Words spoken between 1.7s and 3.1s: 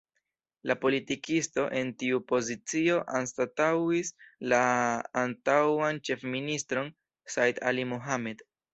en tiu pozicio